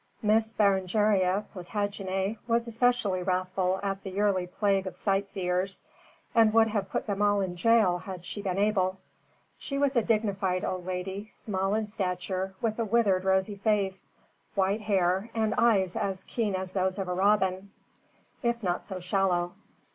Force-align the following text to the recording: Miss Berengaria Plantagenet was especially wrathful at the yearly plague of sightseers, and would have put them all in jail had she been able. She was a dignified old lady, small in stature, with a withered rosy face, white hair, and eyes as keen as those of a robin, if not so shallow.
Miss 0.23 0.51
Berengaria 0.55 1.45
Plantagenet 1.53 2.39
was 2.47 2.67
especially 2.67 3.21
wrathful 3.21 3.79
at 3.83 4.01
the 4.01 4.09
yearly 4.09 4.47
plague 4.47 4.87
of 4.87 4.97
sightseers, 4.97 5.83
and 6.33 6.51
would 6.55 6.65
have 6.69 6.89
put 6.89 7.05
them 7.05 7.21
all 7.21 7.39
in 7.39 7.55
jail 7.55 7.99
had 7.99 8.25
she 8.25 8.41
been 8.41 8.57
able. 8.57 8.97
She 9.59 9.77
was 9.77 9.95
a 9.95 10.01
dignified 10.01 10.65
old 10.65 10.87
lady, 10.87 11.29
small 11.31 11.75
in 11.75 11.85
stature, 11.85 12.55
with 12.61 12.79
a 12.79 12.83
withered 12.85 13.25
rosy 13.25 13.57
face, 13.57 14.07
white 14.55 14.81
hair, 14.81 15.29
and 15.35 15.53
eyes 15.59 15.95
as 15.95 16.23
keen 16.23 16.55
as 16.55 16.71
those 16.71 16.97
of 16.97 17.07
a 17.07 17.13
robin, 17.13 17.71
if 18.41 18.63
not 18.63 18.83
so 18.83 18.99
shallow. 18.99 19.53